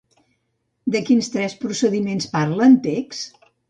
De 0.95 1.03
quins 1.11 1.31
tres 1.37 1.59
procediments 1.67 2.35
parla 2.37 2.69
en 2.73 2.79
text? 2.93 3.43